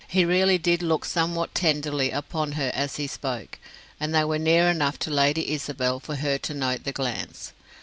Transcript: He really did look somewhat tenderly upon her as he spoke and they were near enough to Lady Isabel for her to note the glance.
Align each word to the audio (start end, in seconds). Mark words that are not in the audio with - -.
He 0.07 0.25
really 0.25 0.57
did 0.57 0.81
look 0.81 1.05
somewhat 1.05 1.53
tenderly 1.53 2.09
upon 2.09 2.53
her 2.53 2.71
as 2.73 2.95
he 2.95 3.05
spoke 3.05 3.59
and 3.99 4.15
they 4.15 4.23
were 4.23 4.39
near 4.39 4.67
enough 4.67 4.97
to 4.97 5.11
Lady 5.11 5.51
Isabel 5.51 5.99
for 5.99 6.15
her 6.15 6.39
to 6.39 6.55
note 6.55 6.85
the 6.85 6.91
glance. 6.91 7.53